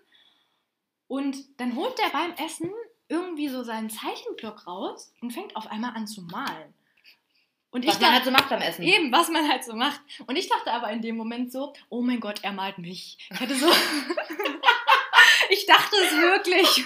[1.08, 2.70] Und dann holt der beim Essen
[3.08, 6.72] irgendwie so seinen Zeichenblock raus und fängt auf einmal an zu malen.
[7.72, 8.82] Und Was ich man dachte, halt so macht beim Essen.
[8.82, 10.00] Eben, was man halt so macht.
[10.26, 13.16] Und ich dachte aber in dem Moment so, oh mein Gott, er malt mich.
[13.30, 13.66] Ich hatte so.
[15.48, 16.84] ich dachte es wirklich.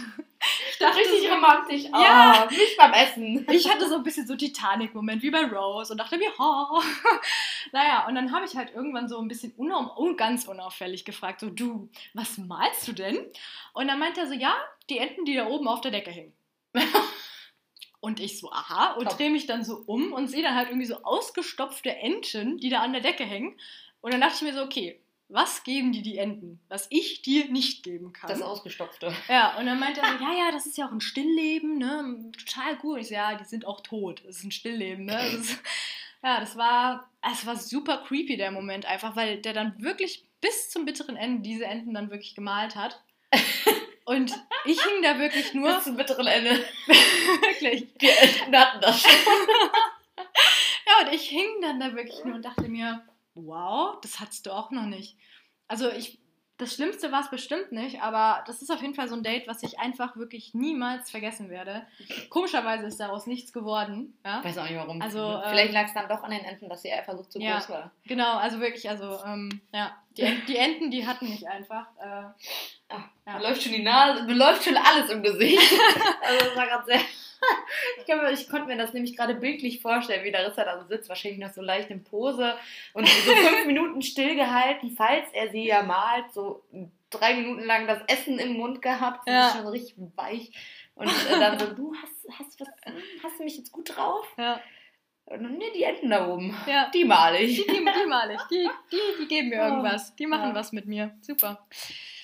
[0.70, 1.85] Ich dachte Richtig es romantisch.
[1.92, 2.46] Oh, Ja.
[2.49, 3.44] Nicht beim Essen.
[3.51, 6.81] ich hatte so ein bisschen so Titanic-Moment wie bei Rose und dachte mir, ha.
[7.72, 11.40] Naja, und dann habe ich halt irgendwann so ein bisschen unau un ganz unauffällig gefragt,
[11.40, 13.27] so, du, was malst du denn?
[13.72, 14.55] Und dann meinte er so, ja,
[14.88, 16.33] die Enten, die da oben auf der Decke hängen.
[18.00, 20.87] Und ich so, aha, und drehe mich dann so um und sehe dann halt irgendwie
[20.87, 23.59] so ausgestopfte Enten, die da an der Decke hängen.
[24.00, 27.48] Und dann dachte ich mir so, okay, was geben die die Enten, was ich dir
[27.48, 28.28] nicht geben kann?
[28.28, 29.12] Das Ausgestopfte.
[29.28, 32.30] Ja, und dann meinte er so, ja, ja, das ist ja auch ein Stillleben, ne?
[32.38, 33.00] Total gut.
[33.00, 34.22] Ich so, ja, die sind auch tot.
[34.24, 35.14] Das ist ein Stillleben, ne?
[35.14, 35.59] Das ist,
[36.22, 40.70] ja, das war, es war super creepy, der Moment einfach, weil der dann wirklich bis
[40.70, 43.02] zum bitteren Ende diese Enten dann wirklich gemalt hat.
[44.06, 44.32] Und
[44.64, 46.50] ich hing da wirklich nur, Bis zum bitteren Ende.
[46.86, 49.10] wirklich, Die Eltern hatten das schon.
[50.86, 54.52] ja, und ich hing dann da wirklich nur und dachte mir, wow, das hattest du
[54.52, 55.16] auch noch nicht.
[55.66, 56.20] Also ich,
[56.58, 59.46] das Schlimmste war es bestimmt nicht, aber das ist auf jeden Fall so ein Date,
[59.46, 61.86] was ich einfach wirklich niemals vergessen werde.
[62.30, 64.16] Komischerweise ist daraus nichts geworden.
[64.24, 64.42] Ja?
[64.42, 65.02] Weiß auch nicht warum.
[65.02, 67.56] Also, äh, Vielleicht lag es dann doch an den Enten, dass die Eifersucht zu Ja.
[67.58, 67.90] groß war.
[68.04, 71.86] Genau, also wirklich, also ähm, ja, die, die Enten, die hatten mich einfach.
[72.00, 72.24] Äh,
[72.88, 73.38] Ah, Ja.
[73.38, 75.58] Läuft schon die Nase, läuft schon alles im Gesicht.
[76.22, 77.00] also das war gerade sehr.
[77.99, 81.09] Ich, kann ich konnte mir das nämlich gerade bildlich vorstellen, wie Larissa da so sitzt,
[81.09, 82.55] wahrscheinlich noch so leicht in Pose
[82.94, 86.64] und so fünf Minuten stillgehalten, falls er sie ja malt, so
[87.11, 89.49] drei Minuten lang das Essen im Mund gehabt, sie Ja.
[89.49, 90.51] ist schon richtig weich.
[90.94, 92.68] Und äh, dann so, du hast, hast, was,
[93.22, 94.27] hast du mich jetzt gut drauf?
[94.38, 94.61] ja,
[95.27, 96.90] Und dann, nee, die Enten da oben, ja.
[96.92, 97.57] die male ich.
[97.66, 98.42] Die, die, die mal ich.
[98.51, 100.14] Die, die, die geben mir irgendwas.
[100.16, 100.55] Die machen ja.
[100.55, 101.14] was mit mir.
[101.20, 101.66] Super.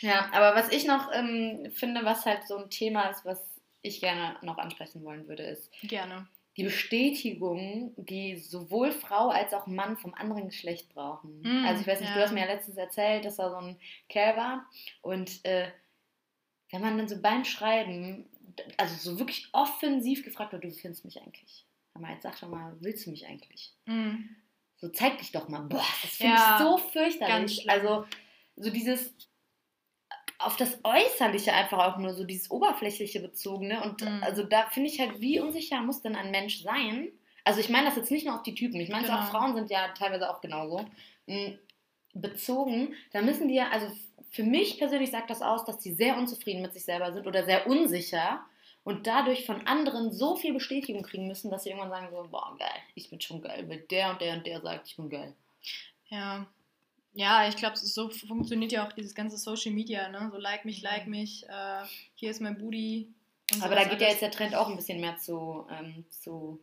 [0.00, 3.51] Ja, aber was ich noch ähm, finde, was halt so ein Thema ist, was
[3.82, 6.28] ich gerne noch ansprechen wollen würde, ist Gerne.
[6.56, 11.42] die Bestätigung, die sowohl Frau als auch Mann vom anderen Geschlecht brauchen.
[11.42, 12.14] Mm, also ich weiß nicht, ja.
[12.16, 14.66] du hast mir ja letztens erzählt, dass da so ein Kerl war
[15.02, 15.68] und äh,
[16.70, 18.28] wenn man dann so beim Schreiben,
[18.78, 21.66] also so wirklich offensiv gefragt wird, du findest mich eigentlich.
[21.98, 23.74] Mal, jetzt sag doch mal, willst du mich eigentlich?
[23.84, 24.34] Mhm.
[24.76, 25.60] so zeig dich doch mal.
[25.60, 27.68] Boah, das finde Ja, ich so fürchterlich.
[27.68, 28.06] Also
[28.56, 29.14] so dieses
[30.44, 33.82] auf das Äußerliche einfach auch nur, so dieses Oberflächliche bezogene.
[33.82, 34.22] Und Mhm.
[34.22, 37.08] also da finde ich halt, wie unsicher muss denn ein Mensch sein?
[37.44, 39.30] Also ich meine das jetzt nicht nur auf die Typen, ich meine es auch Genau.
[39.30, 40.84] Frauen sind ja teilweise auch genauso.
[41.26, 41.52] mm,
[42.14, 43.86] Bezogen, da müssen die ja, also
[44.30, 47.44] für mich persönlich sagt das aus, dass die sehr unzufrieden mit sich selber sind oder
[47.44, 48.44] sehr unsicher
[48.84, 52.54] und dadurch von anderen so viel Bestätigung kriegen müssen, dass sie irgendwann sagen so, boah,
[52.58, 55.34] geil, ich bin schon geil, weil der und der und der sagt, ich bin geil.
[56.08, 56.46] Ja.
[57.14, 60.30] Ja, ich glaube, so funktioniert ja auch dieses ganze Social Media, ne?
[60.32, 61.82] So like mich, like mich, äh,
[62.14, 63.08] hier ist mein Booty.
[63.60, 66.58] Aber da geht ja alles jetzt der Trend auch ein bisschen mehr zu, ähm, zu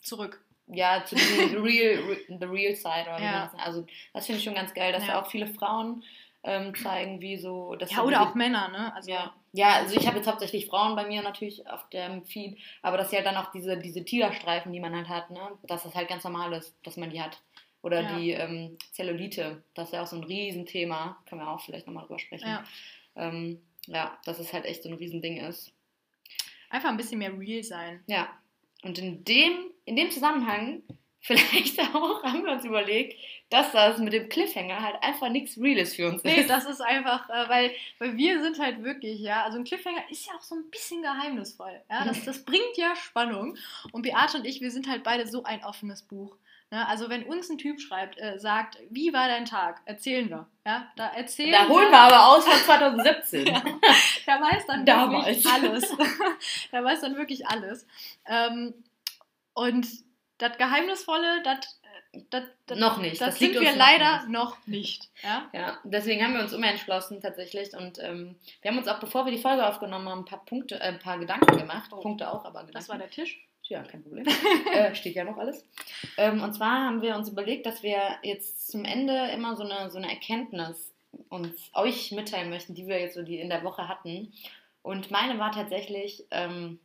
[0.00, 0.42] zurück.
[0.68, 3.44] ja, zu diesem real, re, the real side oder wie Ja.
[3.44, 3.66] das nennt.
[3.66, 5.14] Also das finde ich schon ganz geil, dass Ja.
[5.14, 6.02] da auch viele Frauen
[6.44, 7.74] ähm, zeigen, wie so.
[7.74, 8.94] Dass Ja, oder auch Männer, ne?
[8.94, 12.58] Also, Ja, ja also ich habe jetzt hauptsächlich Frauen bei mir natürlich auf dem Feed,
[12.80, 15.82] aber dass sie halt dann auch diese, diese Tigerstreifen, die man halt hat, ne, dass
[15.82, 17.38] das halt ganz normal ist, dass man die hat.
[17.82, 18.18] Oder Ja.
[18.18, 22.04] die ähm, Zellulite, das ist ja auch so ein Riesenthema, können wir auch vielleicht nochmal
[22.06, 22.48] drüber sprechen.
[22.48, 22.64] Ja.
[23.16, 25.72] Ähm, ja, dass es halt echt so ein Riesending ist.
[26.70, 28.02] Einfach ein bisschen mehr real sein.
[28.06, 28.28] Ja,
[28.82, 30.82] und in dem, in dem Zusammenhang,
[31.20, 33.16] vielleicht auch, haben wir uns überlegt,
[33.50, 36.50] dass das mit dem Cliffhanger halt einfach nichts Reales für uns Nee, ist.
[36.50, 40.26] das ist einfach, äh, weil, weil wir sind halt wirklich, ja, also ein Cliffhanger ist
[40.26, 41.80] ja auch so ein bisschen geheimnisvoll.
[41.88, 42.04] Ja?
[42.04, 43.56] Das, das bringt ja Spannung.
[43.92, 46.36] Und Beate und ich, wir sind halt beide so ein offenes Buch.
[46.70, 46.86] Ne?
[46.86, 49.80] Also wenn uns ein Typ schreibt, äh, sagt, wie war dein Tag?
[49.86, 50.46] Erzählen wir.
[50.66, 50.90] Ja?
[50.96, 53.46] Da erzählen Da holen wir aber aus von 2017.
[53.46, 53.62] Ja.
[54.26, 55.26] Der weiß dann Damals.
[55.26, 55.96] wirklich alles.
[56.72, 57.86] Der weiß dann wirklich alles.
[58.26, 58.74] Ähm,
[59.54, 59.86] und
[60.36, 61.80] das Geheimnisvolle, das,
[62.12, 63.18] äh, das, das, Noch nicht.
[63.20, 64.28] das, Das sind wir leider nicht.
[64.28, 65.08] noch nicht.
[65.22, 65.48] Ja?
[65.54, 69.32] Ja, deswegen haben wir uns umentschlossen tatsächlich und ähm, wir haben uns auch, bevor wir
[69.32, 71.90] die Folge aufgenommen haben, ein paar Punkte, äh, ein paar Gedanken gemacht.
[71.92, 72.00] Oh.
[72.00, 72.72] Punkte auch, aber Gedanken.
[72.74, 73.40] Das war der Tisch.
[73.68, 74.26] Ja, kein Problem.
[74.72, 75.64] äh, steht ja noch alles.
[76.16, 79.90] Ähm, und zwar haben wir uns überlegt, dass wir jetzt zum Ende immer so eine,
[79.90, 80.92] so eine Erkenntnis
[81.28, 84.32] uns euch mitteilen möchten, die wir jetzt so die in der Woche hatten.
[84.82, 86.78] Und meine war tatsächlich ähm,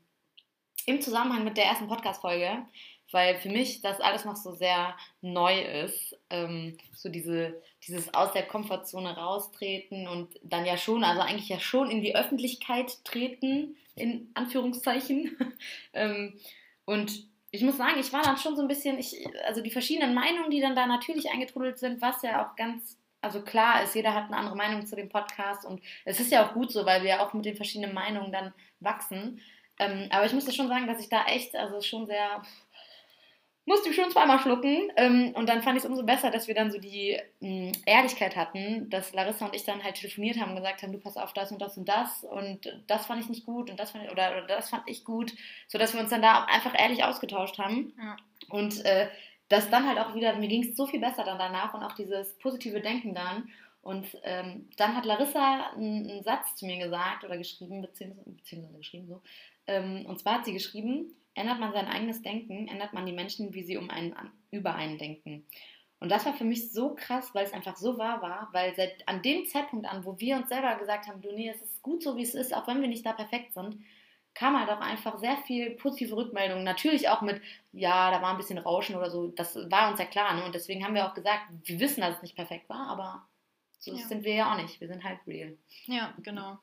[0.85, 2.65] im Zusammenhang mit der ersten Podcast-Folge,
[3.11, 8.33] weil für mich das alles noch so sehr neu ist, ähm, so diese, dieses aus
[8.33, 13.77] der Komfortzone raustreten und dann ja schon, also eigentlich ja schon in die Öffentlichkeit treten,
[13.95, 15.37] in Anführungszeichen.
[15.93, 16.39] ähm,
[16.85, 20.15] und ich muss sagen, ich war dann schon so ein bisschen, ich, also die verschiedenen
[20.15, 24.15] Meinungen, die dann da natürlich eingetrudelt sind, was ja auch ganz, also klar ist, jeder
[24.15, 27.03] hat eine andere Meinung zu dem Podcast und es ist ja auch gut so, weil
[27.03, 29.39] wir ja auch mit den verschiedenen Meinungen dann wachsen.
[29.79, 32.41] Ähm, aber ich musste schon sagen, dass ich da echt, also schon sehr,
[33.65, 34.91] musste ich schon zweimal schlucken.
[34.97, 38.35] Ähm, und dann fand ich es umso besser, dass wir dann so die mh, Ehrlichkeit
[38.35, 41.33] hatten, dass Larissa und ich dann halt telefoniert haben und gesagt haben, du pass auf
[41.33, 44.11] das und das und das und das fand ich nicht gut und das fand ich,
[44.11, 45.33] oder, oder das fand ich gut,
[45.67, 47.93] sodass wir uns dann da einfach ehrlich ausgetauscht haben.
[47.97, 48.17] Ja.
[48.49, 49.07] Und äh,
[49.49, 51.93] das dann halt auch wieder, mir ging es so viel besser dann danach und auch
[51.93, 53.49] dieses positive Denken dann.
[53.81, 58.77] Und ähm, dann hat Larissa einen, einen Satz zu mir gesagt oder geschrieben, beziehungsweise, beziehungsweise
[58.77, 59.21] geschrieben so.
[59.67, 63.53] Ähm, und zwar hat sie geschrieben, ändert man sein eigenes Denken, ändert man die Menschen,
[63.53, 64.15] wie sie um einen
[64.51, 65.45] über einen denken.
[65.99, 69.07] Und das war für mich so krass, weil es einfach so wahr war, weil seit
[69.07, 72.03] an dem Zeitpunkt an, wo wir uns selber gesagt haben, du nee, es ist gut
[72.03, 73.81] so, wie es ist, auch wenn wir nicht da perfekt sind,
[74.33, 76.63] kam halt auch einfach sehr viel positive Rückmeldungen.
[76.63, 77.41] Natürlich auch mit,
[77.71, 79.27] ja, da war ein bisschen Rauschen oder so.
[79.27, 80.33] Das war uns ja klar.
[80.35, 80.43] Ne?
[80.43, 83.25] Und deswegen haben wir auch gesagt, wir wissen, dass es nicht perfekt war, aber
[83.79, 84.05] so Ja.
[84.07, 84.81] sind wir ja auch nicht.
[84.81, 85.55] Wir sind halt real.
[85.85, 86.57] Ja, genau.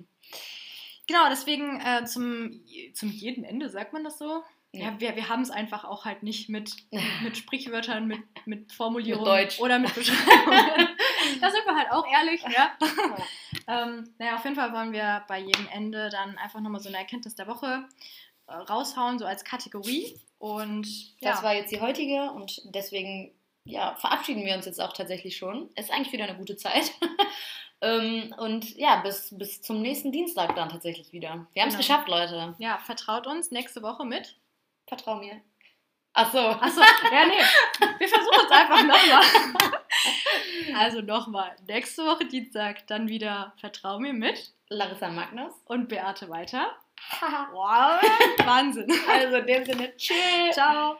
[1.06, 2.60] Genau, deswegen äh, zum,
[2.92, 4.42] zum jeden Ende, sagt man das so?
[4.72, 6.72] Ja, wir, wir haben es einfach auch halt nicht mit,
[7.22, 10.88] mit Sprichwörtern, mit, mit Formulierungen Mit oder mit Beschreibungen.
[11.40, 12.70] da sind wir halt auch ehrlich, ja.
[13.66, 16.98] ähm, naja, auf jeden Fall wollen wir bei jedem Ende dann einfach nochmal so eine
[16.98, 17.84] Erkenntnis der Woche
[18.46, 20.20] äh, raushauen, so als Kategorie.
[20.38, 20.86] Und
[21.20, 25.36] ja, Das war jetzt die heutige und deswegen ja, verabschieden wir uns jetzt auch tatsächlich
[25.36, 25.68] schon.
[25.76, 26.92] Ist eigentlich wieder eine gute Zeit.
[27.82, 31.46] ähm, und ja, bis, bis zum nächsten Dienstag dann tatsächlich wieder.
[31.52, 31.86] Wir haben es Genau.
[31.86, 32.54] geschafft, Leute.
[32.58, 34.36] ja, vertraut uns nächste Woche mit.
[34.90, 35.40] Vertrau mir.
[36.14, 36.40] Ach so.
[36.40, 37.88] Achso, ja, nee.
[37.98, 39.80] Wir versuchen es einfach nochmal.
[40.76, 41.54] Also nochmal.
[41.66, 45.52] Nächste Woche Dienstag dann wieder Vertrau mir mit Larissa Magnus.
[45.66, 46.76] und Beate weiter.
[47.52, 48.00] Wow,
[48.46, 48.90] Wahnsinn.
[49.08, 50.54] Also in dem Sinne, tschüss.
[50.54, 50.96] Ciao.